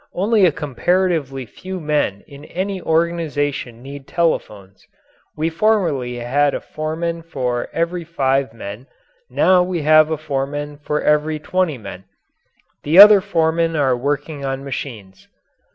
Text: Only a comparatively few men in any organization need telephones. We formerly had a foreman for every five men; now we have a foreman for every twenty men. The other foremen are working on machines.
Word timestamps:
Only 0.15 0.47
a 0.47 0.51
comparatively 0.51 1.45
few 1.45 1.79
men 1.79 2.23
in 2.25 2.43
any 2.45 2.81
organization 2.81 3.83
need 3.83 4.07
telephones. 4.07 4.87
We 5.37 5.51
formerly 5.51 6.15
had 6.17 6.55
a 6.55 6.59
foreman 6.59 7.21
for 7.21 7.69
every 7.71 8.03
five 8.03 8.51
men; 8.51 8.87
now 9.29 9.61
we 9.61 9.83
have 9.83 10.09
a 10.09 10.17
foreman 10.17 10.79
for 10.83 11.01
every 11.03 11.37
twenty 11.37 11.77
men. 11.77 12.05
The 12.81 12.97
other 12.97 13.21
foremen 13.21 13.75
are 13.75 13.95
working 13.95 14.43
on 14.43 14.63
machines. 14.63 15.27